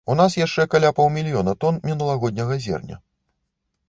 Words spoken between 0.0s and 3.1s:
У нас яшчэ каля паўмільёна тон мінулагодняга зерня.